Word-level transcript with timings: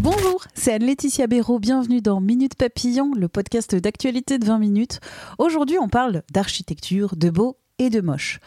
Bonjour, 0.00 0.44
c'est 0.54 0.72
Anne-Laetitia 0.72 1.28
Béraud. 1.28 1.60
Bienvenue 1.60 2.00
dans 2.00 2.20
Minute 2.20 2.56
Papillon, 2.56 3.12
le 3.14 3.28
podcast 3.28 3.76
d'actualité 3.76 4.36
de 4.36 4.44
20 4.44 4.58
minutes. 4.58 4.98
Aujourd'hui, 5.38 5.78
on 5.78 5.88
parle 5.88 6.22
d'architecture, 6.32 7.14
de 7.14 7.30
beau 7.30 7.56
et 7.78 7.88
de 7.88 8.00
moche. 8.00 8.40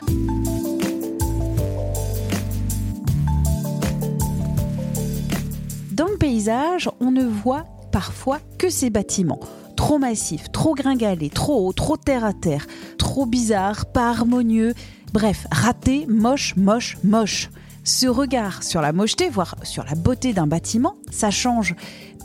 Dans 5.94 6.08
le 6.08 6.17
paysage, 6.17 6.90
on 7.00 7.12
ne 7.12 7.23
voit 7.23 7.64
parfois 7.94 8.39
que 8.58 8.70
ces 8.70 8.89
bâtiments. 8.89 9.39
Trop 9.78 9.98
massifs, 9.98 10.52
trop 10.52 10.76
gringalés, 10.76 11.30
trop 11.30 11.67
hauts, 11.67 11.73
trop 11.73 11.95
terre 11.95 12.26
à 12.26 12.34
terre, 12.34 12.67
trop 12.98 13.26
bizarres, 13.26 13.86
pas 13.86 14.09
harmonieux, 14.09 14.73
bref, 15.14 15.48
ratés, 15.52 16.05
moche, 16.09 16.58
moche, 16.58 16.98
moche. 17.05 17.50
Ce 17.94 18.08
regard 18.08 18.63
sur 18.63 18.80
la 18.80 18.94
mocheté, 18.94 19.27
voire 19.27 19.55
sur 19.63 19.84
la 19.84 19.95
beauté 19.95 20.31
d'un 20.31 20.48
bâtiment, 20.48 20.95
ça 21.12 21.30
change. 21.30 21.75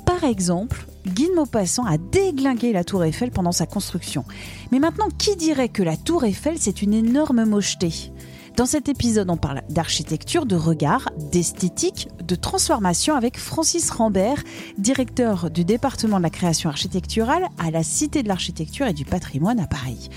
Par 0.07 0.23
exemple, 0.23 0.87
Guy 1.05 1.29
de 1.29 1.35
Maupassant 1.35 1.85
a 1.85 1.99
déglingué 1.99 2.73
la 2.73 2.85
tour 2.85 3.03
Eiffel 3.03 3.33
pendant 3.33 3.51
sa 3.51 3.67
construction. 3.67 4.25
Mais 4.71 4.79
maintenant, 4.79 5.09
qui 5.19 5.35
dirait 5.35 5.69
que 5.69 5.83
la 5.83 5.97
tour 5.97 6.25
Eiffel, 6.25 6.55
c'est 6.61 6.83
une 6.83 6.95
énorme 6.95 7.45
mocheté? 7.45 8.13
Dans 8.57 8.65
cet 8.65 8.89
épisode, 8.89 9.29
on 9.29 9.37
parle 9.37 9.63
d'architecture, 9.69 10.47
de 10.47 10.55
regard, 10.55 11.11
d'esthétique, 11.33 12.11
de 12.23 12.37
transformation 12.37 13.17
avec 13.17 13.37
Francis 13.37 13.91
Rambert, 13.91 14.45
directeur 14.79 15.51
du 15.51 15.65
département 15.65 16.19
de 16.19 16.23
la 16.23 16.31
création 16.31 16.71
architecturale 16.71 17.49
à 17.59 17.73
la 17.73 17.83
Cité 17.83 18.23
de 18.23 18.29
l'architecture 18.29 18.87
et 18.87 18.95
du 18.95 19.05
patrimoine 19.05 19.59
à 19.59 19.67
Paris. 19.67 20.11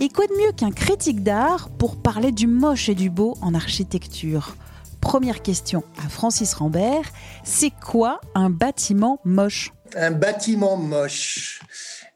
Et 0.00 0.08
quoi 0.08 0.26
de 0.26 0.32
mieux 0.32 0.52
qu'un 0.52 0.72
critique 0.72 1.22
d'art 1.22 1.68
pour 1.78 1.94
parler 1.94 2.32
du 2.32 2.48
moche 2.48 2.88
et 2.88 2.96
du 2.96 3.08
beau 3.08 3.36
en 3.40 3.54
architecture? 3.54 4.56
Première 5.06 5.40
question 5.40 5.84
à 6.04 6.08
Francis 6.08 6.52
Rambert, 6.52 7.12
c'est 7.44 7.70
quoi 7.70 8.20
un 8.34 8.50
bâtiment 8.50 9.20
moche 9.24 9.72
Un 9.94 10.10
bâtiment 10.10 10.76
moche. 10.76 11.60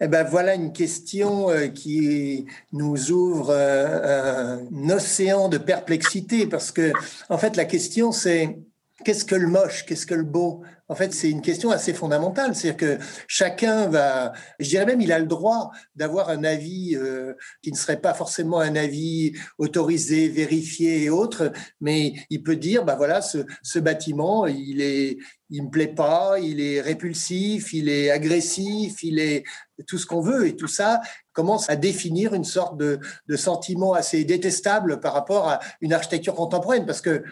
Eh 0.01 0.09
ben 0.09 0.25
voilà 0.25 0.57
une 0.57 0.73
question 0.73 1.51
euh, 1.51 1.69
qui 1.69 2.47
nous 2.73 3.13
ouvre 3.13 3.51
euh, 3.51 4.57
un 4.57 4.91
océan 4.91 5.49
de 5.49 5.57
perplexité 5.57 6.49
parce 6.49 6.73
que 6.73 6.93
en 7.29 7.39
fait 7.39 7.55
la 7.55 7.65
question 7.65 8.11
c'est 8.11 8.59
qu'est-ce 9.05 9.25
que 9.25 9.37
le 9.37 9.47
moche, 9.47 9.87
qu'est-ce 9.87 10.05
que 10.05 10.15
le 10.15 10.25
beau? 10.25 10.65
En 10.91 10.97
fait, 10.97 11.15
c'est 11.15 11.31
une 11.31 11.41
question 11.41 11.71
assez 11.71 11.95
fondamentale. 11.95 12.57
C'est-à-dire 12.57 12.77
que 12.77 13.05
chacun 13.29 13.87
va, 13.87 14.33
je 14.59 14.69
dirais 14.71 14.85
même, 14.85 15.01
il 15.01 15.13
a 15.13 15.21
le 15.21 15.27
droit 15.27 15.71
d'avoir 15.95 16.31
un 16.31 16.43
avis 16.43 16.97
euh, 16.97 17.35
qui 17.63 17.71
ne 17.71 17.77
serait 17.77 18.01
pas 18.01 18.13
forcément 18.13 18.59
un 18.59 18.75
avis 18.75 19.33
autorisé, 19.59 20.29
vérifié 20.29 21.05
et 21.05 21.09
autre, 21.09 21.53
mais 21.81 22.15
il 22.29 22.43
peut 22.43 22.57
dire, 22.57 22.85
bah 22.85 22.97
voilà, 22.97 23.23
ce, 23.23 23.79
bâtiment, 23.79 24.49
il 24.49 24.81
est, 24.81 25.19
il 25.49 25.63
me 25.63 25.71
plaît 25.71 25.95
pas, 25.95 26.41
il 26.41 26.61
est 26.61 26.81
répulsif, 26.81 27.73
il 27.73 27.89
est 27.89 28.11
agressif, 28.11 29.05
il 29.05 29.21
est 29.21 29.45
tout 29.87 29.97
ce 29.97 30.07
qu'on 30.07 30.21
veut. 30.21 30.49
Et 30.49 30.57
tout 30.57 30.67
ça 30.67 31.01
commence 31.33 31.71
à 31.71 31.77
définir 31.77 32.35
une 32.35 32.43
sorte 32.43 32.77
de, 32.77 32.99
de 33.29 33.37
sentiment 33.37 33.95
assez 33.95 34.25
détestable 34.25 34.99
par 34.99 35.15
rapport 35.15 35.49
à 35.49 35.61
une 35.81 35.93
architecture 35.93 36.35
contemporaine. 36.35 36.85
Parce 36.85 37.01
que 37.01 37.23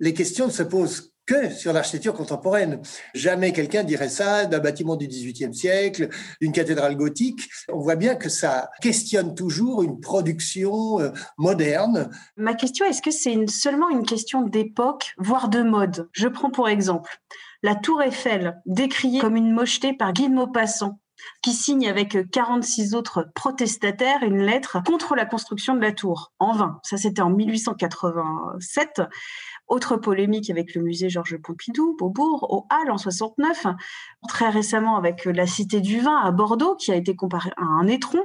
les 0.00 0.14
questions 0.14 0.50
se 0.50 0.64
posent 0.64 1.13
que 1.26 1.50
sur 1.50 1.72
l'architecture 1.72 2.14
contemporaine. 2.14 2.80
Jamais 3.14 3.52
quelqu'un 3.52 3.84
dirait 3.84 4.08
ça 4.08 4.46
d'un 4.46 4.58
bâtiment 4.58 4.96
du 4.96 5.06
XVIIIe 5.06 5.54
siècle, 5.54 6.08
d'une 6.40 6.52
cathédrale 6.52 6.96
gothique. 6.96 7.48
On 7.72 7.78
voit 7.78 7.96
bien 7.96 8.14
que 8.14 8.28
ça 8.28 8.70
questionne 8.80 9.34
toujours 9.34 9.82
une 9.82 10.00
production 10.00 11.00
euh, 11.00 11.10
moderne. 11.38 12.10
Ma 12.36 12.54
question, 12.54 12.86
est-ce 12.86 13.02
que 13.02 13.10
c'est 13.10 13.48
seulement 13.48 13.88
une 13.90 14.04
question 14.04 14.42
d'époque, 14.42 15.14
voire 15.18 15.48
de 15.48 15.62
mode? 15.62 16.08
Je 16.12 16.28
prends 16.28 16.50
pour 16.50 16.68
exemple 16.68 17.20
la 17.64 17.74
tour 17.74 18.02
Eiffel, 18.02 18.60
décriée 18.66 19.20
comme 19.20 19.36
une 19.36 19.50
mocheté 19.50 19.94
par 19.94 20.12
Guy 20.12 20.28
de 20.28 20.34
Maupassant 20.34 21.00
qui 21.42 21.52
signe 21.52 21.88
avec 21.88 22.30
46 22.30 22.94
autres 22.94 23.28
protestataires 23.34 24.22
une 24.22 24.40
lettre 24.40 24.78
contre 24.84 25.14
la 25.14 25.26
construction 25.26 25.74
de 25.74 25.80
la 25.80 25.92
tour, 25.92 26.32
en 26.38 26.52
vain. 26.52 26.80
Ça, 26.82 26.96
c'était 26.96 27.22
en 27.22 27.30
1887. 27.30 29.02
Autre 29.66 29.96
polémique 29.96 30.50
avec 30.50 30.74
le 30.74 30.82
musée 30.82 31.08
Georges 31.08 31.38
Pompidou, 31.38 31.96
Beaubourg, 31.98 32.46
au 32.50 32.66
Halles 32.70 32.90
en 32.90 32.98
69. 32.98 33.66
Très 34.28 34.50
récemment 34.50 34.96
avec 34.96 35.24
la 35.24 35.46
Cité 35.46 35.80
du 35.80 36.00
Vin 36.00 36.16
à 36.16 36.30
Bordeaux, 36.30 36.76
qui 36.76 36.92
a 36.92 36.96
été 36.96 37.16
comparée 37.16 37.52
à 37.56 37.64
un 37.64 37.86
étron. 37.86 38.24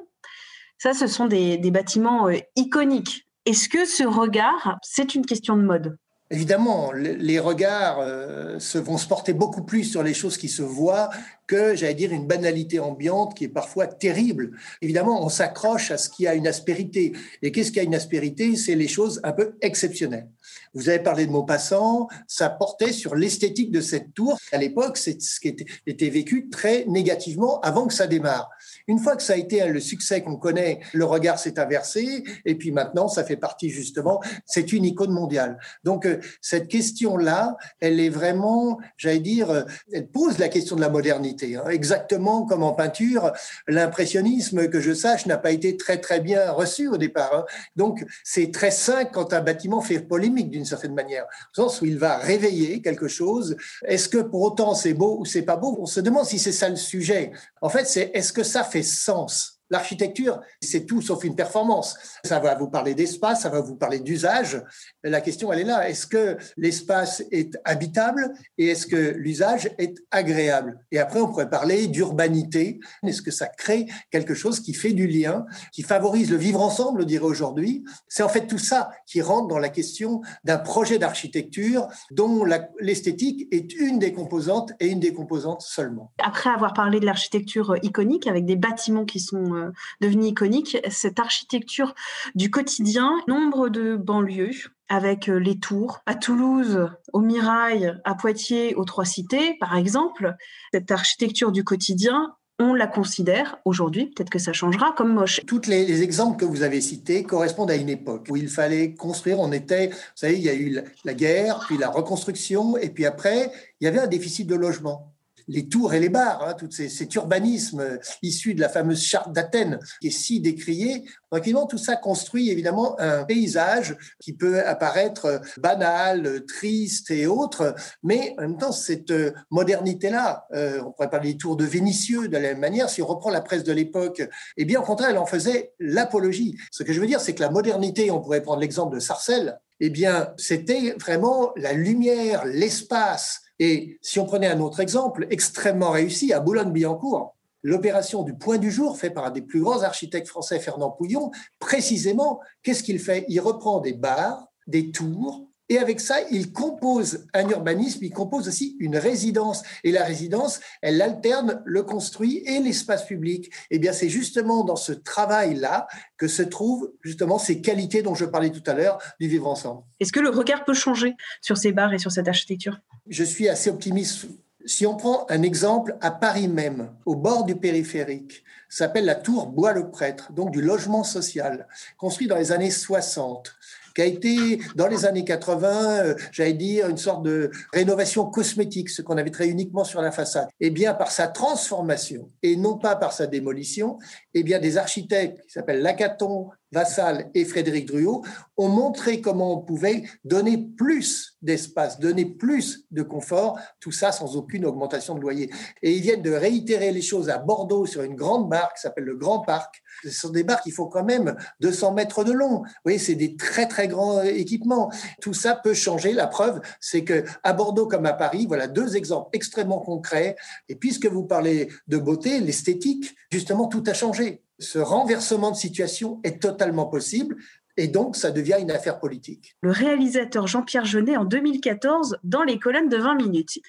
Ça, 0.78 0.94
ce 0.94 1.08
sont 1.08 1.26
des, 1.26 1.58
bâtiments 1.72 2.28
euh, 2.28 2.38
iconiques. 2.56 3.28
Est-ce 3.46 3.70
que 3.70 3.86
ce 3.86 4.04
regard, 4.04 4.78
c'est 4.82 5.16
une 5.16 5.26
question 5.26 5.58
de 5.58 5.64
mode? 5.64 5.98
Évidemment, 6.32 6.92
les 6.92 7.40
regards 7.40 8.00
euh, 8.00 8.60
se 8.60 8.78
vont 8.78 8.98
se 8.98 9.08
porter 9.08 9.34
beaucoup 9.34 9.64
plus 9.64 9.84
sur 9.84 10.04
les 10.04 10.14
choses 10.14 10.38
qui 10.38 10.48
se 10.48 10.62
voient 10.62 11.10
que, 11.50 11.76
j'allais 11.76 11.96
dire, 11.96 12.14
une 12.14 12.28
banalité 12.28 12.80
ambiante 12.80 13.36
qui 13.36 13.46
est 13.46 13.50
parfois 13.50 13.88
terrible. 13.88 14.52
Évidemment, 14.84 15.26
on 15.26 15.30
s'accroche 15.30 15.90
à 15.90 15.98
ce 15.98 16.08
qui 16.08 16.28
a 16.28 16.36
une 16.36 16.48
aspérité. 16.48 17.14
Et 17.42 17.52
qu'est-ce 17.52 17.72
qui 17.72 17.80
a 17.80 17.84
une 17.84 17.96
aspérité? 17.96 18.56
C'est 18.56 18.76
les 18.76 18.88
choses 18.88 19.20
un 19.24 19.32
peu 19.32 19.56
exceptionnelles. 19.62 20.30
Vous 20.76 20.90
avez 20.90 21.00
parlé 21.00 21.26
de 21.26 21.32
Maupassant, 21.32 22.08
ça 22.28 22.50
portait 22.50 22.94
sur 22.94 23.16
l'esthétique 23.16 23.72
de 23.72 23.82
cette 23.82 24.14
tour. 24.14 24.38
À 24.52 24.58
l'époque, 24.58 24.98
c'est 24.98 25.20
ce 25.20 25.40
qui 25.40 25.48
était, 25.48 25.66
était 25.88 26.10
vécu 26.10 26.50
très 26.50 26.86
négativement 26.86 27.60
avant 27.62 27.88
que 27.88 27.94
ça 27.96 28.06
démarre. 28.06 28.50
Une 28.88 29.00
fois 29.00 29.16
que 29.16 29.24
ça 29.24 29.34
a 29.34 29.38
été 29.38 29.66
le 29.68 29.80
succès 29.80 30.22
qu'on 30.22 30.36
connaît, 30.36 30.82
le 30.94 31.06
regard 31.06 31.40
s'est 31.40 31.60
inversé, 31.60 32.24
et 32.46 32.56
puis 32.56 32.72
maintenant, 32.72 33.08
ça 33.08 33.24
fait 33.24 33.38
partie 33.38 33.72
justement, 33.72 34.22
c'est 34.46 34.72
une 34.72 34.86
icône 34.86 35.12
mondiale. 35.12 35.58
Donc, 35.84 36.06
euh, 36.06 36.20
cette 36.42 36.68
question-là, 36.68 37.58
elle 37.80 38.00
est 38.00 38.10
vraiment, 38.10 38.78
j'allais 38.98 39.20
dire, 39.20 39.50
euh, 39.50 39.64
elle 39.92 40.08
pose 40.08 40.38
la 40.38 40.50
question 40.50 40.76
de 40.76 40.82
la 40.82 40.90
modernité. 40.90 41.39
Hein. 41.44 41.70
Exactement 41.70 42.46
comme 42.46 42.64
en 42.64 42.74
peinture, 42.74 43.32
l'impressionnisme, 43.68 44.68
que 44.70 44.80
je 44.80 44.94
sache, 44.94 45.26
n'a 45.26 45.38
pas 45.38 45.52
été 45.52 45.78
très 45.78 46.00
très 46.00 46.20
bien 46.20 46.52
reçu 46.52 46.88
au 46.88 46.98
départ. 46.98 47.34
Hein. 47.34 47.46
Donc, 47.76 48.06
c'est 48.24 48.52
très 48.52 48.72
sain 48.72 49.06
quand 49.06 49.34
un 49.34 49.42
bâtiment 49.42 49.82
fait 49.82 50.00
polémique 50.00 50.50
d'une 50.50 50.66
certaine 50.66 50.94
manière, 50.94 51.26
au 51.26 51.62
sens 51.62 51.82
où 51.82 51.86
il 51.86 51.98
va 51.98 52.18
réveiller 52.18 52.82
quelque 52.82 53.08
chose. 53.08 53.56
Est-ce 53.86 54.10
que 54.10 54.20
pour 54.20 54.42
autant 54.42 54.74
c'est 54.76 54.94
beau 54.94 55.18
ou 55.20 55.26
c'est 55.26 55.44
pas 55.44 55.58
beau? 55.58 55.78
On 55.80 55.86
se 55.86 56.00
demande 56.00 56.26
si 56.26 56.40
c'est 56.40 56.52
ça 56.52 56.70
le 56.70 56.76
sujet. 56.76 57.32
En 57.62 57.70
fait, 57.70 57.86
c'est 57.86 58.12
est-ce 58.14 58.34
que 58.34 58.44
ça 58.44 58.64
fait 58.64 58.84
sens? 58.84 59.59
L'architecture, 59.70 60.40
c'est 60.62 60.86
tout 60.86 61.02
sauf 61.02 61.24
une 61.24 61.36
performance. 61.36 61.96
Ça 62.24 62.40
va 62.40 62.56
vous 62.56 62.70
parler 62.70 62.96
d'espace, 62.96 63.42
ça 63.42 63.50
va 63.50 63.62
vous 63.62 63.76
parler 63.76 64.00
d'usage. 64.00 64.64
La 65.04 65.22
question, 65.22 65.54
elle 65.54 65.60
est 65.60 65.64
là. 65.64 65.90
Est-ce 65.90 66.08
que 66.08 66.38
l'espace 66.58 67.24
est 67.32 67.58
habitable 67.66 68.34
et 68.58 68.68
est-ce 68.70 68.88
que 68.88 69.14
l'usage 69.16 69.70
est 69.78 69.96
agréable? 70.12 70.80
Et 70.92 71.00
après, 71.00 71.20
on 71.20 71.28
pourrait 71.28 71.50
parler 71.50 71.88
d'urbanité. 71.88 72.80
Est-ce 73.04 73.22
que 73.22 73.32
ça 73.32 73.48
crée 73.48 73.86
quelque 74.12 74.34
chose 74.34 74.60
qui 74.60 74.74
fait 74.74 74.94
du 74.94 75.08
lien, 75.08 75.46
qui 75.72 75.84
favorise 75.84 76.32
le 76.32 76.38
vivre 76.38 76.62
ensemble, 76.62 77.02
on 77.02 77.06
dirait 77.06 77.26
aujourd'hui? 77.26 77.84
C'est 78.08 78.24
en 78.24 78.30
fait 78.30 78.48
tout 78.48 78.58
ça 78.58 78.90
qui 79.06 79.22
rentre 79.22 79.48
dans 79.48 79.60
la 79.60 79.70
question 79.70 80.22
d'un 80.44 80.58
projet 80.58 80.98
d'architecture 80.98 81.88
dont 82.12 82.44
l'esthétique 82.80 83.48
est 83.52 83.74
une 83.74 84.00
des 84.00 84.14
composantes 84.14 84.74
et 84.80 84.88
une 84.88 85.00
des 85.00 85.14
composantes 85.14 85.62
seulement. 85.62 86.12
Après 86.24 86.50
avoir 86.50 86.74
parlé 86.74 87.00
de 87.00 87.06
l'architecture 87.06 87.76
iconique 87.84 88.28
avec 88.28 88.46
des 88.46 88.56
bâtiments 88.56 89.06
qui 89.06 89.20
sont 89.20 89.59
euh, 89.60 89.72
devenue 90.02 90.28
iconique, 90.28 90.78
cette 90.90 91.20
architecture 91.20 91.94
du 92.36 92.50
quotidien, 92.52 93.12
nombre 93.28 93.70
de 93.70 93.96
banlieues 93.96 94.72
avec 94.90 95.30
euh, 95.30 95.38
les 95.38 95.60
tours 95.60 96.00
à 96.06 96.16
Toulouse, 96.16 96.90
au 97.14 97.20
Mirail, 97.22 98.00
à 98.04 98.16
Poitiers, 98.16 98.76
aux 98.76 98.86
Trois 98.86 99.06
Cités, 99.06 99.56
par 99.60 99.78
exemple. 99.78 100.36
Cette 100.74 100.92
architecture 100.92 101.52
du 101.52 101.64
quotidien, 101.64 102.36
on 102.60 102.74
la 102.74 102.88
considère 102.88 103.58
aujourd'hui, 103.64 104.08
peut-être 104.08 104.30
que 104.30 104.40
ça 104.40 104.52
changera, 104.52 104.94
comme 104.98 105.14
moche. 105.14 105.42
Tous 105.48 105.68
les, 105.68 106.02
exemples 106.02 106.38
que 106.38 106.46
vous 106.46 106.64
avez 106.64 106.82
cités 106.82 107.24
correspondent 107.24 107.72
à 107.72 107.76
une 107.76 107.90
époque 107.90 108.26
où 108.30 108.36
il 108.36 108.50
fallait 108.50 108.96
construire. 108.96 109.40
On 109.40 109.52
était, 109.52 109.88
vous 109.88 109.96
savez, 110.16 110.36
il 110.36 110.44
y 110.44 110.50
a 110.50 110.56
eu 110.56 110.84
la 111.06 111.14
guerre, 111.14 111.64
puis 111.68 111.78
la 111.78 111.90
reconstruction, 111.90 112.76
et 112.76 112.90
puis 112.90 113.06
après, 113.06 113.52
il 113.80 113.86
y 113.86 113.88
avait 113.88 114.00
un 114.00 114.08
déficit 114.08 114.46
de 114.48 114.56
logement. 114.56 115.14
Les 115.50 115.68
tours 115.68 115.94
et 115.94 116.00
les 116.00 116.10
bars, 116.10 116.48
hein, 116.48 116.54
tout 116.54 116.70
cet 116.72 117.14
urbanisme 117.16 118.00
issu 118.22 118.54
de 118.54 118.62
la 118.62 118.70
fameuse 118.70 119.04
charte 119.04 119.34
d'Athènes 119.34 119.80
qui 120.00 120.08
est 120.08 120.12
si 120.12 120.40
décriée. 120.40 121.06
Tranquillement, 121.32 121.66
tout 121.66 121.78
ça 121.78 121.96
construit 121.96 122.50
évidemment 122.50 123.00
un 123.00 123.24
paysage 123.26 123.98
qui 124.20 124.34
peut 124.34 124.66
apparaître 124.66 125.42
banal, 125.58 126.46
triste 126.46 127.12
et 127.12 127.28
autre, 127.28 127.76
mais 128.04 128.36
en 128.38 128.42
même 128.42 128.58
temps, 128.58 128.72
cette 128.72 129.14
modernité-là, 129.50 130.48
euh, 130.54 130.82
on 130.86 130.92
pourrait 130.92 131.10
parler 131.10 131.34
des 131.34 131.38
tours 131.38 131.58
de 131.58 131.66
Vénitieux 131.66 132.28
de 132.28 132.34
la 132.34 132.40
même 132.40 132.60
manière, 132.60 132.90
si 132.90 133.02
on 133.02 133.08
reprend 133.08 133.30
la 133.30 133.42
presse 133.42 133.64
de 133.64 133.74
l'époque, 133.74 134.22
eh 134.58 134.66
bien, 134.66 134.80
au 134.80 134.84
contraire, 134.84 135.10
elle 135.10 135.18
en 135.18 135.26
faisait 135.26 135.74
l'apologie. 135.80 136.58
Ce 136.72 136.84
que 136.84 136.94
je 136.94 137.00
veux 137.00 137.08
dire, 137.08 137.22
c'est 137.22 137.34
que 137.34 137.42
la 137.42 137.50
modernité, 137.50 138.12
on 138.12 138.22
pourrait 138.22 138.42
prendre 138.42 138.62
l'exemple 138.62 138.96
de 138.96 139.00
Sarcelles, 139.00 139.60
eh 139.80 139.90
bien, 139.90 140.34
c'était 140.38 140.96
vraiment 141.00 141.52
la 141.56 141.74
lumière, 141.74 142.46
l'espace. 142.46 143.42
Et 143.60 144.00
si 144.02 144.20
on 144.20 144.26
prenait 144.26 144.48
un 144.48 144.60
autre 144.62 144.80
exemple 144.80 145.28
extrêmement 145.30 145.92
réussi 145.92 146.32
à 146.32 146.40
Boulogne-Billancourt, 146.40 147.36
l'opération 147.62 148.24
du 148.24 148.34
point 148.34 148.58
du 148.58 148.72
jour 148.72 148.98
fait 148.98 149.10
par 149.10 149.26
un 149.26 149.32
des 149.32 149.42
plus 149.42 149.62
grands 149.62 149.84
architectes 149.84 150.30
français, 150.30 150.60
Fernand 150.60 150.92
Pouillon, 150.92 151.32
précisément, 151.60 152.40
qu'est-ce 152.64 152.84
qu'il 152.84 153.00
fait? 153.00 153.26
Il 153.28 153.40
reprend 153.42 153.80
des 153.80 153.94
bars, 153.94 154.48
des 154.68 154.92
tours, 154.92 155.49
et 155.70 155.78
avec 155.78 156.00
ça, 156.00 156.18
il 156.32 156.52
compose 156.52 157.28
un 157.34 157.48
urbanisme, 157.48 158.04
il 158.04 158.12
compose 158.12 158.48
aussi 158.48 158.76
une 158.80 158.98
résidence. 158.98 159.62
Et 159.84 159.92
la 159.92 160.04
résidence, 160.04 160.60
elle 160.82 161.00
alterne 161.00 161.62
le 161.64 161.84
construit 161.84 162.38
et 162.48 162.60
l'espace 162.60 163.06
public. 163.06 163.46
Et 163.70 163.76
eh 163.76 163.80
bien, 163.80 163.94
c'est 163.94 164.10
justement 164.10 164.64
dans 164.64 164.76
ce 164.76 164.92
travail-là 164.92 165.88
que 166.18 166.28
se 166.28 166.42
trouvent 166.42 166.92
justement 167.04 167.38
ces 167.38 167.62
qualités 167.62 168.02
dont 168.02 168.16
je 168.16 168.26
parlais 168.26 168.50
tout 168.50 168.64
à 168.66 168.74
l'heure 168.74 168.98
du 169.20 169.28
vivre 169.28 169.48
ensemble. 169.48 169.84
Est-ce 170.00 170.12
que 170.12 170.20
le 170.20 170.30
regard 170.30 170.66
peut 170.66 170.74
changer 170.74 171.14
sur 171.40 171.58
ces 171.58 171.72
bars 171.72 171.94
et 171.94 172.00
sur 172.00 172.12
cette 172.12 172.28
architecture? 172.28 172.80
Je 173.08 173.24
suis 173.24 173.48
assez 173.48 173.70
optimiste. 173.70 174.26
Si 174.66 174.88
on 174.88 174.96
prend 174.96 175.28
un 175.30 175.44
exemple 175.44 175.98
à 176.02 176.10
Paris 176.10 176.48
même, 176.48 176.92
au 177.06 177.16
bord 177.16 177.46
du 177.46 177.56
périphérique, 177.56 178.44
s'appelle 178.68 179.06
la 179.06 179.16
tour 179.16 179.48
Bois-le-Prêtre, 179.48 180.32
donc 180.32 180.52
du 180.52 180.62
logement 180.62 181.04
social, 181.04 181.68
construit 181.98 182.28
dans 182.28 182.38
les 182.38 182.52
années 182.52 182.72
60 182.72 183.56
qui 183.96 184.02
a 184.02 184.06
été, 184.06 184.60
dans 184.76 184.88
les 184.88 185.06
années 185.06 185.26
80, 185.26 186.04
euh, 186.04 186.16
j'allais 186.32 186.54
dire, 186.54 186.88
une 186.88 186.98
sorte 186.98 187.24
de 187.24 187.52
rénovation 187.74 188.26
cosmétique, 188.26 188.90
ce 188.90 189.02
qu'on 189.02 189.18
avait 189.18 189.30
très 189.30 189.48
uniquement 189.48 189.84
sur 189.84 190.02
la 190.02 190.12
façade. 190.12 190.48
Eh 190.60 190.70
bien, 190.70 190.94
par 190.94 191.12
sa 191.12 191.28
transformation, 191.28 192.30
et 192.44 192.56
non 192.56 192.78
pas 192.78 192.96
par 192.96 193.14
sa 193.14 193.28
démolition, 193.28 193.98
eh 194.34 194.44
bien, 194.44 194.60
des 194.60 194.78
architectes 194.78 195.42
qui 195.46 195.52
s'appellent 195.52 195.82
Lacaton, 195.82 196.50
Vassal 196.72 197.30
et 197.34 197.46
Frédéric 197.46 197.88
Druot 197.88 198.24
ont 198.58 198.68
montré 198.68 199.22
comment 199.22 199.58
on 199.58 199.62
pouvait 199.62 200.04
donner 200.24 200.58
plus 200.58 201.38
d'espace, 201.42 202.00
donner 202.00 202.26
plus 202.26 202.86
de 202.92 203.02
confort, 203.02 203.58
tout 203.80 203.92
ça 203.92 204.12
sans 204.12 204.36
aucune 204.36 204.66
augmentation 204.66 205.16
de 205.16 205.22
loyer. 205.22 205.52
Et 205.82 205.94
ils 205.94 206.02
viennent 206.02 206.22
de 206.22 206.32
réitérer 206.32 206.92
les 206.92 207.02
choses 207.02 207.30
à 207.30 207.38
Bordeaux 207.38 207.86
sur 207.86 208.04
une 208.04 208.16
grande 208.16 208.50
barque 208.50 208.76
qui 208.76 208.82
s'appelle 208.82 209.06
le 209.06 209.16
Grand 209.16 209.40
Parc. 209.40 209.82
Ce 210.04 210.10
sont 210.10 210.30
des 210.30 210.44
barques 210.44 210.64
qui 210.64 210.72
font 210.72 210.88
quand 210.88 211.04
même 211.04 211.36
200 211.62 211.94
mètres 211.94 212.24
de 212.24 212.32
long. 212.32 212.60
Vous 212.60 212.84
voyez, 212.84 213.00
c'est 213.00 213.16
des 213.16 213.36
très 213.36 213.68
très 213.68 213.88
grands 213.88 214.22
équipements. 214.22 214.92
Tout 215.22 215.34
ça 215.34 215.56
peut 215.56 215.74
changer. 215.74 216.14
La 216.14 216.28
preuve, 216.28 216.62
c'est 216.80 217.04
que 217.04 217.24
à 217.44 217.54
Bordeaux 217.54 217.88
comme 217.88 218.06
à 218.06 218.14
Paris, 218.14 218.46
voilà 218.48 218.68
deux 218.68 218.96
exemples 218.96 219.30
extrêmement 219.34 219.80
concrets. 219.80 220.36
Et 220.68 220.76
puisque 220.76 221.06
vous 221.06 221.24
parlez 221.24 221.70
de 221.88 221.98
beauté, 221.98 222.40
l'esthétique, 222.40 223.16
justement, 223.32 223.68
tout 223.68 223.84
a 223.88 223.94
changé 223.94 224.44
ce 224.60 224.80
renversement 224.80 225.52
de 225.52 225.56
situation 225.56 226.20
est 226.24 226.42
totalement 226.42 226.86
possible. 226.86 227.38
Et 227.78 227.88
donc, 227.88 228.18
ça 228.18 228.32
devient 228.32 228.58
une 228.60 228.72
affaire 228.72 229.00
politique. 229.00 229.56
Le 229.62 229.72
réalisateur 229.72 230.48
Jean-Pierre 230.48 230.84
Jeunet, 230.84 231.16
en 231.16 231.24
2014, 231.24 232.18
dans 232.24 232.44
les 232.44 232.60
colonnes 232.60 232.90
de 232.90 232.98
20 232.98 233.16
minutes, 233.16 233.60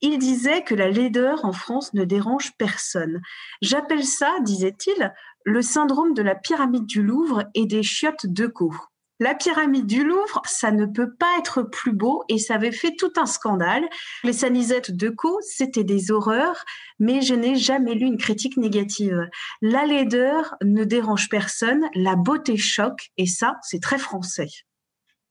il 0.00 0.18
disait 0.18 0.62
que 0.62 0.76
la 0.76 0.88
laideur 0.88 1.44
en 1.44 1.52
France 1.52 1.92
ne 1.92 2.04
dérange 2.04 2.52
personne. 2.56 3.20
J'appelle 3.60 4.04
ça, 4.04 4.32
disait-il, 4.44 5.12
le 5.44 5.60
syndrome 5.60 6.14
de 6.14 6.22
la 6.22 6.36
pyramide 6.36 6.86
du 6.86 7.02
Louvre 7.02 7.44
et 7.54 7.66
des 7.66 7.82
chiottes 7.82 8.26
de 8.26 8.46
co. 8.46 8.72
La 9.20 9.34
pyramide 9.34 9.86
du 9.86 10.04
Louvre, 10.04 10.40
ça 10.44 10.70
ne 10.70 10.86
peut 10.86 11.12
pas 11.12 11.38
être 11.40 11.62
plus 11.62 11.92
beau 11.92 12.22
et 12.28 12.38
ça 12.38 12.54
avait 12.54 12.70
fait 12.70 12.94
tout 12.96 13.12
un 13.16 13.26
scandale. 13.26 13.82
Les 14.22 14.32
sanisettes 14.32 14.92
de 14.92 15.08
Co, 15.08 15.40
c'était 15.42 15.82
des 15.82 16.12
horreurs, 16.12 16.64
mais 17.00 17.20
je 17.20 17.34
n'ai 17.34 17.56
jamais 17.56 17.94
lu 17.94 18.06
une 18.06 18.16
critique 18.16 18.56
négative. 18.56 19.28
La 19.60 19.86
laideur 19.86 20.54
ne 20.62 20.84
dérange 20.84 21.28
personne, 21.30 21.82
la 21.96 22.14
beauté 22.14 22.56
choque 22.56 23.10
et 23.16 23.26
ça, 23.26 23.56
c'est 23.62 23.82
très 23.82 23.98
français. 23.98 24.50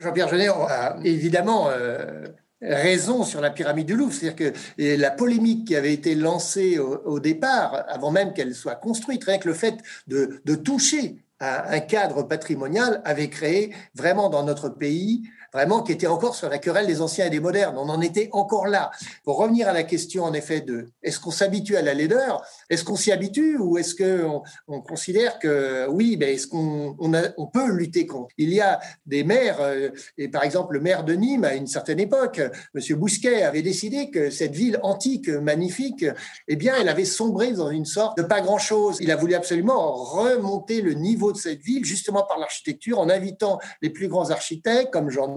Jean-Pierre 0.01 0.27
Genet 0.27 0.49
a 0.49 0.97
évidemment 1.05 1.69
euh, 1.69 2.25
raison 2.61 3.23
sur 3.23 3.39
la 3.39 3.51
pyramide 3.51 3.87
du 3.87 3.95
Louvre. 3.95 4.13
C'est-à-dire 4.13 4.53
que 4.53 4.53
la 4.77 5.11
polémique 5.11 5.65
qui 5.65 5.77
avait 5.77 5.93
été 5.93 6.13
lancée 6.13 6.77
au, 6.77 7.21
départ, 7.21 7.85
avant 7.87 8.11
même 8.11 8.33
qu'elle 8.33 8.53
soit 8.53 8.75
construite, 8.75 9.23
rien 9.23 9.37
que 9.37 9.47
le 9.47 9.53
fait 9.53 9.77
de 10.07 10.55
toucher 10.55 11.23
un 11.39 11.79
cadre 11.81 12.23
patrimonial 12.23 13.01
avait 13.05 13.29
créé 13.29 13.75
vraiment 13.93 14.29
dans 14.29 14.43
notre 14.43 14.69
pays 14.69 15.29
vraiment 15.53 15.81
qui 15.81 15.91
était 15.91 16.07
encore 16.07 16.35
sur 16.35 16.49
la 16.49 16.57
querelle 16.57 16.87
des 16.87 17.01
anciens 17.01 17.25
et 17.25 17.29
des 17.29 17.39
modernes. 17.39 17.77
On 17.77 17.89
en 17.89 18.01
était 18.01 18.29
encore 18.31 18.67
là. 18.67 18.91
Pour 19.23 19.37
revenir 19.37 19.67
à 19.67 19.73
la 19.73 19.83
question, 19.83 20.23
en 20.23 20.33
effet, 20.33 20.61
de 20.61 20.89
est-ce 21.03 21.19
qu'on 21.19 21.31
s'habitue 21.31 21.77
à 21.77 21.81
la 21.81 21.93
laideur? 21.93 22.43
Est-ce 22.69 22.83
qu'on 22.83 22.95
s'y 22.95 23.11
habitue 23.11 23.57
ou 23.57 23.77
est-ce 23.77 23.95
qu'on 23.95 24.43
on 24.67 24.81
considère 24.81 25.39
que 25.39 25.87
oui, 25.89 26.17
ben, 26.17 26.29
est-ce 26.29 26.47
qu'on 26.47 26.95
on, 26.99 27.47
peut 27.47 27.71
lutter 27.71 28.05
contre? 28.05 28.33
Il 28.37 28.53
y 28.53 28.61
a 28.61 28.79
des 29.05 29.23
maires, 29.23 29.61
euh, 29.61 29.89
et 30.17 30.27
par 30.27 30.43
exemple 30.43 30.73
le 30.73 30.79
maire 30.79 31.03
de 31.03 31.13
Nîmes, 31.13 31.43
à 31.43 31.53
une 31.53 31.67
certaine 31.67 31.99
époque, 31.99 32.41
Monsieur 32.73 32.95
Bousquet 32.95 33.43
avait 33.43 33.61
décidé 33.61 34.09
que 34.11 34.29
cette 34.29 34.53
ville 34.53 34.79
antique, 34.83 35.29
magnifique, 35.29 36.05
eh 36.47 36.55
bien, 36.55 36.75
elle 36.79 36.89
avait 36.89 37.05
sombré 37.05 37.51
dans 37.51 37.69
une 37.69 37.85
sorte 37.85 38.17
de 38.17 38.23
pas 38.23 38.41
grand-chose. 38.41 38.97
Il 38.99 39.11
a 39.11 39.15
voulu 39.15 39.33
absolument 39.33 39.93
remonter 39.93 40.81
le 40.81 40.93
niveau 40.93 41.31
de 41.31 41.37
cette 41.37 41.61
ville, 41.61 41.85
justement 41.85 42.23
par 42.23 42.39
l'architecture, 42.39 42.99
en 42.99 43.09
invitant 43.09 43.59
les 43.81 43.89
plus 43.89 44.07
grands 44.07 44.29
architectes 44.29 44.91
comme 44.91 45.09
Jean 45.09 45.27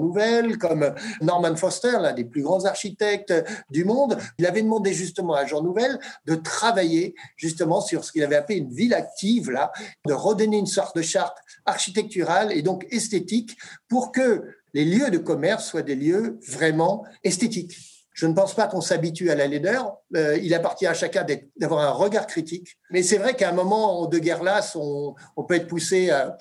Comme 0.58 0.94
Norman 1.20 1.56
Foster, 1.56 1.92
l'un 2.00 2.12
des 2.12 2.24
plus 2.24 2.42
grands 2.42 2.64
architectes 2.64 3.32
du 3.70 3.84
monde. 3.84 4.18
Il 4.38 4.46
avait 4.46 4.62
demandé 4.62 4.92
justement 4.92 5.34
à 5.34 5.46
Jean 5.46 5.62
Nouvel 5.62 5.98
de 6.26 6.34
travailler 6.34 7.14
justement 7.36 7.80
sur 7.80 8.04
ce 8.04 8.12
qu'il 8.12 8.22
avait 8.22 8.36
appelé 8.36 8.58
une 8.58 8.72
ville 8.72 8.94
active, 8.94 9.50
là, 9.50 9.72
de 10.06 10.12
redonner 10.12 10.58
une 10.58 10.66
sorte 10.66 10.96
de 10.96 11.02
charte 11.02 11.36
architecturale 11.66 12.52
et 12.52 12.62
donc 12.62 12.86
esthétique 12.90 13.56
pour 13.88 14.12
que 14.12 14.42
les 14.74 14.84
lieux 14.84 15.10
de 15.10 15.18
commerce 15.18 15.66
soient 15.66 15.82
des 15.82 15.96
lieux 15.96 16.38
vraiment 16.46 17.04
esthétiques. 17.24 17.89
Je 18.12 18.26
ne 18.26 18.34
pense 18.34 18.54
pas 18.54 18.66
qu'on 18.66 18.80
s'habitue 18.80 19.30
à 19.30 19.34
la 19.34 19.46
laideur. 19.46 19.96
Euh, 20.16 20.36
il 20.42 20.52
appartient 20.54 20.86
à 20.86 20.94
chacun 20.94 21.24
d'avoir 21.56 21.80
un 21.80 21.90
regard 21.90 22.26
critique. 22.26 22.76
Mais 22.90 23.02
c'est 23.02 23.18
vrai 23.18 23.34
qu'à 23.34 23.50
un 23.50 23.52
moment 23.52 24.06
de 24.06 24.18
guerre 24.18 24.42
lasse, 24.42 24.76
on, 24.76 25.14
peut 25.48 25.54
être 25.54 25.68
poussé 25.68 26.10
à, 26.10 26.36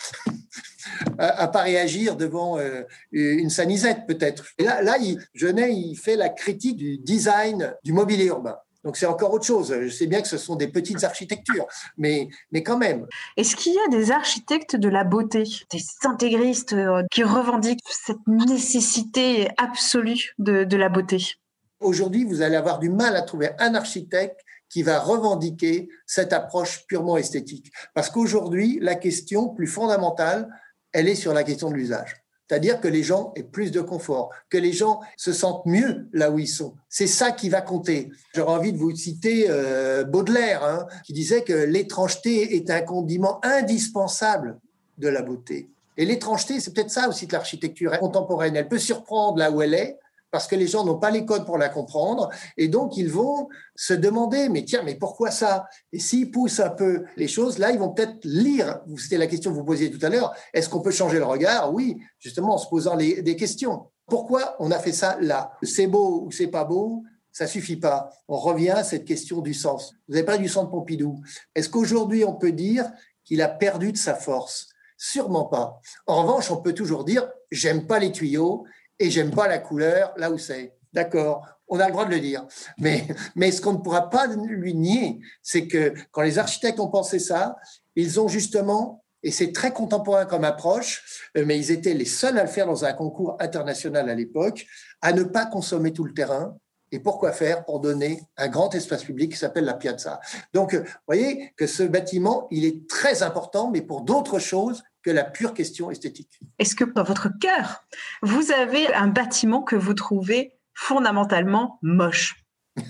à, 1.17 1.47
pas 1.47 1.61
réagir 1.61 2.15
devant 2.15 2.57
euh, 2.57 2.83
une 3.11 3.49
sanisette 3.49 4.05
peut-être. 4.07 4.45
Là, 4.59 4.81
là 4.81 4.97
il, 4.97 5.19
Genet, 5.33 5.73
il 5.73 5.95
fait 5.95 6.15
la 6.15 6.29
critique 6.29 6.77
du 6.77 6.97
design 6.97 7.73
du 7.83 7.93
mobilier 7.93 8.25
urbain. 8.25 8.57
Donc 8.83 8.95
c'est 8.95 9.05
encore 9.05 9.33
autre 9.33 9.45
chose. 9.45 9.75
Je 9.81 9.89
sais 9.89 10.07
bien 10.07 10.21
que 10.21 10.27
ce 10.27 10.37
sont 10.37 10.55
des 10.55 10.67
petites 10.67 11.03
architectures, 11.03 11.65
mais, 11.97 12.29
mais 12.51 12.63
quand 12.63 12.77
même. 12.77 13.07
Est-ce 13.35 13.55
qu'il 13.55 13.73
y 13.73 13.79
a 13.79 13.89
des 13.89 14.11
architectes 14.11 14.77
de 14.77 14.87
la 14.87 15.03
beauté, 15.03 15.43
des 15.71 15.83
intégristes 16.05 16.73
euh, 16.73 17.03
qui 17.11 17.23
revendiquent 17.23 17.81
cette 17.89 18.25
nécessité 18.27 19.49
absolue 19.57 20.33
de 20.39 20.77
la 20.77 20.87
beauté? 20.87 21.39
Aujourd'hui, 21.79 22.25
vous 22.25 22.41
allez 22.41 22.57
avoir 22.57 22.79
du 22.79 22.89
mal 22.89 23.15
à 23.15 23.21
trouver 23.21 23.51
un 23.57 23.73
architecte 23.73 24.41
qui 24.69 24.83
va 24.83 24.99
revendiquer 24.99 25.89
cette 26.05 26.33
approche 26.33 26.85
purement 26.87 27.17
esthétique. 27.17 27.71
Parce 27.93 28.09
qu'aujourd'hui, 28.09 28.79
la 28.81 28.95
question 28.95 29.49
plus 29.49 29.67
fondamentale, 29.67 30.49
elle 30.91 31.07
est 31.07 31.15
sur 31.15 31.33
la 31.33 31.43
question 31.43 31.69
de 31.69 31.75
l'usage. 31.75 32.23
C'est-à-dire 32.47 32.81
que 32.81 32.87
les 32.87 33.03
gens 33.03 33.31
aient 33.35 33.43
plus 33.43 33.71
de 33.71 33.79
confort, 33.79 34.31
que 34.49 34.57
les 34.57 34.73
gens 34.73 35.01
se 35.17 35.31
sentent 35.31 35.65
mieux 35.67 36.09
là 36.13 36.31
où 36.31 36.39
ils 36.39 36.47
sont. 36.47 36.73
C'est 36.89 37.07
ça 37.07 37.31
qui 37.31 37.47
va 37.47 37.61
compter. 37.61 38.09
J'aurais 38.33 38.53
envie 38.53 38.73
de 38.73 38.77
vous 38.77 38.93
citer 38.95 39.45
euh, 39.49 40.03
Baudelaire, 40.03 40.63
hein, 40.63 40.87
qui 41.05 41.13
disait 41.13 41.43
que 41.43 41.53
l'étrangeté 41.53 42.55
est 42.55 42.71
un 42.71 42.81
condiment 42.81 43.39
indispensable 43.43 44.59
de 44.97 45.07
la 45.07 45.21
beauté. 45.21 45.69
Et 45.95 46.05
l'étrangeté, 46.05 46.59
c'est 46.59 46.73
peut-être 46.73 46.89
ça 46.89 47.07
aussi 47.07 47.27
de 47.27 47.33
l'architecture 47.33 47.97
contemporaine. 47.99 48.55
Elle 48.55 48.67
peut 48.67 48.79
surprendre 48.79 49.37
là 49.37 49.51
où 49.51 49.61
elle 49.61 49.75
est, 49.75 49.99
parce 50.31 50.47
que 50.47 50.55
les 50.55 50.67
gens 50.67 50.85
n'ont 50.85 50.99
pas 50.99 51.11
les 51.11 51.25
codes 51.25 51.45
pour 51.45 51.57
la 51.57 51.69
comprendre, 51.69 52.29
et 52.57 52.67
donc 52.67 52.97
ils 52.97 53.09
vont 53.09 53.47
se 53.75 53.93
demander, 53.93 54.49
mais 54.49 54.63
tiens, 54.63 54.83
mais 54.83 54.95
pourquoi 54.95 55.31
ça? 55.31 55.65
Et 55.91 55.99
s'ils 55.99 56.31
poussent 56.31 56.59
un 56.59 56.69
peu 56.69 57.03
les 57.17 57.27
choses, 57.27 57.57
là, 57.57 57.71
ils 57.71 57.79
vont 57.79 57.89
peut-être 57.89 58.19
lire. 58.23 58.79
C'était 58.97 59.17
la 59.17 59.27
question 59.27 59.51
que 59.51 59.55
vous 59.55 59.63
posiez 59.63 59.89
tout 59.89 60.05
à 60.05 60.09
l'heure, 60.09 60.33
est-ce 60.53 60.69
qu'on 60.69 60.81
peut 60.81 60.91
changer 60.91 61.17
le 61.17 61.25
regard? 61.25 61.73
Oui, 61.73 61.97
justement 62.19 62.55
en 62.55 62.57
se 62.57 62.67
posant 62.67 62.95
des 62.95 63.35
questions. 63.35 63.87
Pourquoi 64.07 64.55
on 64.59 64.71
a 64.71 64.79
fait 64.79 64.91
ça 64.91 65.17
là? 65.21 65.51
C'est 65.61 65.87
beau 65.87 66.23
ou 66.25 66.31
c'est 66.31 66.47
pas 66.47 66.63
beau? 66.63 67.03
Ça 67.31 67.45
suffit 67.45 67.75
pas. 67.75 68.09
On 68.27 68.37
revient 68.37 68.71
à 68.71 68.83
cette 68.83 69.05
question 69.05 69.41
du 69.41 69.53
sens. 69.53 69.93
Vous 70.07 70.15
avez 70.15 70.25
pas 70.25 70.39
du 70.39 70.49
sens 70.49 70.65
de 70.65 70.71
Pompidou. 70.71 71.21
Est-ce 71.53 71.69
qu'aujourd'hui 71.69 72.25
on 72.25 72.33
peut 72.33 72.51
dire 72.51 72.91
qu'il 73.23 73.41
a 73.41 73.47
perdu 73.47 73.91
de 73.91 73.97
sa 73.97 74.15
force? 74.15 74.69
Sûrement 74.97 75.45
pas. 75.45 75.79
En 76.07 76.23
revanche, 76.23 76.49
on 76.49 76.57
peut 76.57 76.73
toujours 76.73 77.05
dire 77.05 77.29
j'aime 77.51 77.85
pas 77.85 77.99
les 77.99 78.11
tuyaux, 78.11 78.65
et 78.99 79.09
j'aime 79.09 79.31
pas 79.31 79.47
la 79.47 79.59
couleur 79.59 80.13
là 80.17 80.31
où 80.31 80.37
c'est. 80.37 80.75
D'accord, 80.91 81.45
on 81.67 81.79
a 81.79 81.85
le 81.85 81.91
droit 81.91 82.05
de 82.05 82.11
le 82.11 82.19
dire. 82.19 82.45
Mais, 82.79 83.07
mais 83.35 83.51
ce 83.51 83.61
qu'on 83.61 83.73
ne 83.73 83.77
pourra 83.77 84.09
pas 84.09 84.27
lui 84.27 84.73
nier, 84.73 85.19
c'est 85.41 85.67
que 85.67 85.93
quand 86.11 86.21
les 86.21 86.39
architectes 86.39 86.79
ont 86.79 86.89
pensé 86.89 87.19
ça, 87.19 87.55
ils 87.95 88.19
ont 88.19 88.27
justement, 88.27 89.03
et 89.21 89.31
c'est 89.31 89.51
très 89.51 89.71
contemporain 89.71 90.25
comme 90.25 90.43
approche, 90.43 91.29
euh, 91.37 91.43
mais 91.45 91.57
ils 91.57 91.71
étaient 91.71 91.93
les 91.93 92.05
seuls 92.05 92.39
à 92.39 92.43
le 92.43 92.49
faire 92.49 92.65
dans 92.65 92.85
un 92.85 92.93
concours 92.93 93.37
international 93.39 94.09
à 94.09 94.15
l'époque, 94.15 94.65
à 95.01 95.13
ne 95.13 95.23
pas 95.23 95.45
consommer 95.45 95.93
tout 95.93 96.05
le 96.05 96.13
terrain, 96.13 96.57
et 96.91 96.99
pourquoi 96.99 97.31
faire? 97.31 97.65
Pour 97.65 97.79
donner 97.81 98.19
un 98.35 98.47
grand 98.47 98.73
espace 98.73 99.03
public 99.03 99.33
qui 99.33 99.37
s'appelle 99.37 99.65
la 99.65 99.75
piazza. 99.75 100.19
Donc, 100.53 100.73
vous 100.73 100.83
voyez 101.07 101.53
que 101.55 101.67
ce 101.67 101.83
bâtiment, 101.83 102.47
il 102.49 102.65
est 102.65 102.89
très 102.89 103.21
important, 103.21 103.69
mais 103.69 103.81
pour 103.81 104.01
d'autres 104.01 104.39
choses 104.39 104.81
que 105.09 105.13
la 105.15 105.23
pure 105.23 105.55
question 105.55 105.89
esthétique. 105.89 106.39
Est-ce 106.59 106.75
que 106.75 106.83
dans 106.83 107.03
votre 107.03 107.29
cœur, 107.39 107.83
vous 108.21 108.51
avez 108.51 108.93
un 108.93 109.07
bâtiment 109.07 109.63
que 109.63 109.75
vous 109.75 109.95
trouvez 109.95 110.53
fondamentalement 110.73 111.79
moche? 111.81 112.35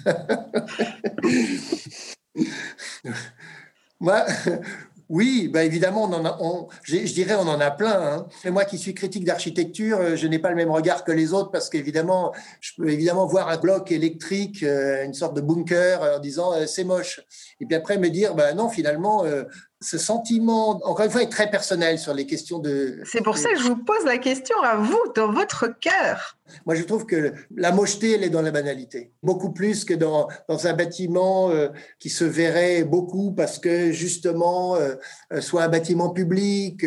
Moi, 4.02 4.26
oui, 5.10 5.48
bah 5.48 5.64
évidemment, 5.64 6.04
on 6.04 6.14
en 6.14 6.26
a, 6.26 6.38
je, 6.84 6.98
dirais 6.98 7.36
on 7.36 7.48
en 7.48 7.60
a 7.60 7.72
plein. 7.72 8.28
Hein. 8.46 8.52
Moi 8.52 8.66
qui 8.66 8.78
suis 8.78 8.94
critique 8.94 9.26
d'architecture, 9.26 9.98
euh, 10.00 10.16
je 10.16 10.28
n'ai 10.28 10.40
pas 10.40 10.50
le 10.50 10.56
même 10.56 10.70
regard 10.70 11.04
que 11.04 11.12
les 11.12 11.34
autres 11.34 11.50
parce 11.50 11.70
qu'évidemment, 11.70 12.32
je 12.62 12.74
peux 12.78 12.90
évidemment 12.90 13.26
voir 13.26 13.50
un 13.50 13.58
bloc 13.58 13.92
électrique, 13.92 14.62
euh, 14.62 15.04
une 15.04 15.16
sorte 15.16 15.36
de 15.36 15.42
bunker, 15.42 16.02
en 16.02 16.20
disant 16.20 16.54
euh, 16.54 16.68
c'est 16.68 16.84
moche. 16.84 17.22
Et 17.60 17.66
puis 17.66 17.76
après 17.76 17.98
me 17.98 18.10
dire, 18.10 18.36
bah 18.36 18.54
non, 18.54 18.70
finalement, 18.70 19.26
ce 19.82 19.98
sentiment, 19.98 20.72
encore 20.84 21.06
une 21.06 21.12
fois, 21.12 21.24
est 21.24 21.30
très 21.30 21.50
personnel 21.50 22.00
sur 22.00 22.14
les 22.14 22.26
questions 22.26 22.60
de. 22.60 23.00
C'est 23.06 23.24
pour 23.24 23.38
ça 23.38 23.50
que 23.52 23.60
je 23.60 23.64
vous 23.64 23.78
pose 23.78 24.04
la 24.04 24.18
question 24.18 24.62
à 24.62 24.76
vous, 24.76 25.00
dans 25.16 25.32
votre 25.32 25.68
cœur. 25.80 26.38
Moi, 26.66 26.76
je 26.76 26.84
trouve 26.84 27.06
que 27.06 27.34
la 27.56 27.72
mocheté, 27.72 28.14
elle 28.14 28.24
est 28.24 28.30
dans 28.30 28.42
la 28.42 28.52
banalité. 28.52 29.14
Beaucoup 29.24 29.52
plus 29.52 29.86
que 29.86 29.94
dans, 29.94 30.28
dans 30.50 30.68
un 30.68 30.74
bâtiment 30.74 31.50
euh, 31.52 31.70
qui 32.00 32.10
se 32.10 32.26
verrait 32.26 32.84
beaucoup 32.84 33.32
parce 33.32 33.58
que, 33.58 33.92
justement, 33.92 34.76
euh, 34.76 34.96
euh, 35.32 35.40
soit 35.40 35.64
un 35.64 35.70
bâtiment 35.70 36.10
public 36.10 36.86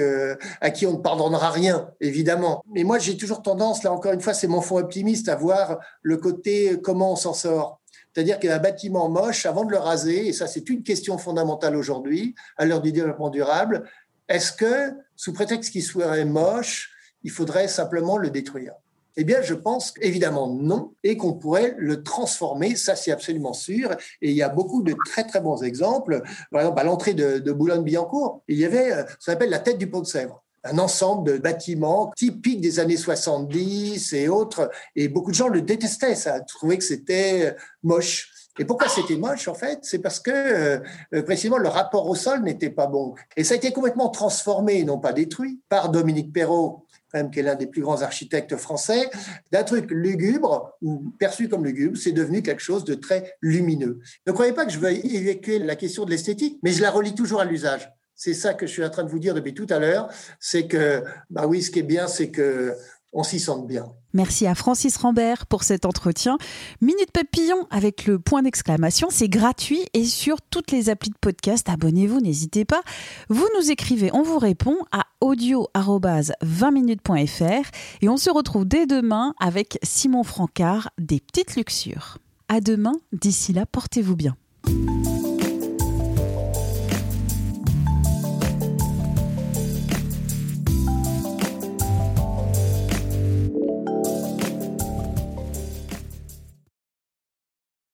à 0.60 0.70
qui 0.70 0.86
on 0.86 0.92
ne 0.92 1.02
pardonnera 1.02 1.50
rien, 1.50 1.90
évidemment. 2.00 2.62
Mais 2.74 2.84
moi, 2.84 2.98
j'ai 2.98 3.16
toujours 3.16 3.40
tendance, 3.40 3.82
là 3.84 3.92
encore 3.92 4.12
une 4.12 4.20
fois, 4.20 4.34
c'est 4.34 4.48
mon 4.48 4.60
fond 4.60 4.78
optimiste, 4.78 5.28
à 5.28 5.36
voir 5.36 5.78
le 6.02 6.16
côté 6.18 6.78
comment 6.82 7.12
on 7.12 7.16
s'en 7.16 7.34
sort. 7.34 7.81
C'est-à-dire 8.14 8.38
qu'un 8.38 8.58
bâtiment 8.58 9.08
moche, 9.08 9.46
avant 9.46 9.64
de 9.64 9.70
le 9.70 9.78
raser, 9.78 10.28
et 10.28 10.32
ça 10.32 10.46
c'est 10.46 10.68
une 10.68 10.82
question 10.82 11.18
fondamentale 11.18 11.76
aujourd'hui, 11.76 12.34
à 12.56 12.66
l'heure 12.66 12.82
du 12.82 12.92
développement 12.92 13.30
durable, 13.30 13.84
est-ce 14.28 14.52
que, 14.52 14.92
sous 15.16 15.32
prétexte 15.32 15.72
qu'il 15.72 15.82
serait 15.82 16.24
moche, 16.24 16.90
il 17.22 17.30
faudrait 17.30 17.68
simplement 17.68 18.18
le 18.18 18.30
détruire? 18.30 18.74
Eh 19.16 19.24
bien, 19.24 19.42
je 19.42 19.52
pense 19.52 19.92
évidemment 20.00 20.48
non, 20.48 20.94
et 21.02 21.18
qu'on 21.18 21.34
pourrait 21.34 21.74
le 21.76 22.02
transformer, 22.02 22.76
ça 22.76 22.96
c'est 22.96 23.12
absolument 23.12 23.52
sûr. 23.52 23.90
Et 24.22 24.30
il 24.30 24.36
y 24.36 24.42
a 24.42 24.48
beaucoup 24.48 24.82
de 24.82 24.94
très 25.04 25.24
très 25.24 25.40
bons 25.40 25.62
exemples. 25.62 26.22
Par 26.50 26.62
exemple, 26.62 26.80
à 26.80 26.84
l'entrée 26.84 27.12
de, 27.12 27.52
Boulogne-Billancourt, 27.52 28.42
il 28.48 28.58
y 28.58 28.64
avait 28.64 28.92
euh, 28.92 29.04
ce 29.18 29.26
qu'on 29.26 29.32
appelle 29.32 29.50
la 29.50 29.58
tête 29.58 29.76
du 29.76 29.90
Pont 29.90 30.00
de 30.00 30.06
Sèvres 30.06 30.41
un 30.64 30.78
ensemble 30.78 31.32
de 31.32 31.38
bâtiments 31.38 32.12
typiques 32.16 32.60
des 32.60 32.80
années 32.80 32.96
70 32.96 34.12
et 34.12 34.28
autres. 34.28 34.70
Et 34.96 35.08
beaucoup 35.08 35.30
de 35.30 35.36
gens 35.36 35.48
le 35.48 35.62
détestaient, 35.62 36.14
ça, 36.14 36.40
trouvaient 36.40 36.78
que 36.78 36.84
c'était 36.84 37.56
moche. 37.82 38.30
Et 38.58 38.64
pourquoi 38.66 38.88
c'était 38.88 39.16
moche, 39.16 39.48
en 39.48 39.54
fait? 39.54 39.78
C'est 39.82 40.00
parce 40.00 40.20
que, 40.20 40.30
euh, 40.30 41.22
précisément, 41.22 41.56
le 41.56 41.68
rapport 41.68 42.06
au 42.06 42.14
sol 42.14 42.42
n'était 42.42 42.70
pas 42.70 42.86
bon. 42.86 43.14
Et 43.36 43.44
ça 43.44 43.54
a 43.54 43.56
été 43.56 43.72
complètement 43.72 44.10
transformé, 44.10 44.84
non 44.84 44.98
pas 44.98 45.14
détruit, 45.14 45.60
par 45.70 45.88
Dominique 45.88 46.32
Perrault, 46.34 46.86
même 47.14 47.30
qui 47.30 47.40
est 47.40 47.42
l'un 47.42 47.54
des 47.54 47.66
plus 47.66 47.80
grands 47.80 48.02
architectes 48.02 48.56
français, 48.56 49.08
d'un 49.52 49.64
truc 49.64 49.90
lugubre 49.90 50.76
ou 50.82 51.12
perçu 51.18 51.48
comme 51.48 51.64
lugubre, 51.64 51.96
c'est 51.96 52.12
devenu 52.12 52.42
quelque 52.42 52.62
chose 52.62 52.84
de 52.84 52.94
très 52.94 53.36
lumineux. 53.40 54.00
Ne 54.26 54.32
croyez 54.32 54.52
pas 54.52 54.66
que 54.66 54.72
je 54.72 54.78
veux 54.78 54.92
évacuer 54.92 55.58
la 55.58 55.76
question 55.76 56.04
de 56.04 56.10
l'esthétique, 56.10 56.58
mais 56.62 56.72
je 56.72 56.82
la 56.82 56.90
relie 56.90 57.14
toujours 57.14 57.40
à 57.40 57.44
l'usage. 57.44 57.90
C'est 58.24 58.34
ça 58.34 58.54
que 58.54 58.68
je 58.68 58.72
suis 58.72 58.84
en 58.84 58.90
train 58.90 59.02
de 59.02 59.08
vous 59.08 59.18
dire 59.18 59.34
depuis 59.34 59.52
tout 59.52 59.66
à 59.68 59.80
l'heure, 59.80 60.08
c'est 60.38 60.68
que, 60.68 61.02
bah 61.28 61.48
oui, 61.48 61.60
ce 61.60 61.72
qui 61.72 61.80
est 61.80 61.82
bien, 61.82 62.06
c'est 62.06 62.30
que 62.30 62.72
on 63.12 63.24
s'y 63.24 63.40
sente 63.40 63.66
bien. 63.66 63.86
Merci 64.12 64.46
à 64.46 64.54
Francis 64.54 64.96
Rambert 64.96 65.46
pour 65.46 65.64
cet 65.64 65.86
entretien. 65.86 66.38
Minute 66.80 67.10
Papillon 67.10 67.66
avec 67.70 68.06
le 68.06 68.20
point 68.20 68.42
d'exclamation, 68.42 69.08
c'est 69.10 69.28
gratuit 69.28 69.80
et 69.92 70.04
sur 70.04 70.40
toutes 70.40 70.70
les 70.70 70.88
applis 70.88 71.10
de 71.10 71.18
podcast. 71.20 71.68
Abonnez-vous, 71.68 72.20
n'hésitez 72.20 72.64
pas. 72.64 72.82
Vous 73.28 73.48
nous 73.58 73.72
écrivez, 73.72 74.10
on 74.12 74.22
vous 74.22 74.38
répond 74.38 74.76
à 74.92 75.02
audio-20minutes.fr 75.20 77.70
et 78.02 78.08
on 78.08 78.16
se 78.16 78.30
retrouve 78.30 78.66
dès 78.66 78.86
demain 78.86 79.34
avec 79.40 79.80
Simon 79.82 80.22
Francard 80.22 80.90
des 80.96 81.18
Petites 81.18 81.56
Luxures. 81.56 82.18
À 82.46 82.60
demain, 82.60 82.94
d'ici 83.12 83.52
là, 83.52 83.66
portez-vous 83.66 84.14
bien. 84.14 84.36